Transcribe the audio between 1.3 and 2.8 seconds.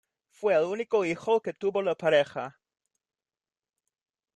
que tuvo la pareja.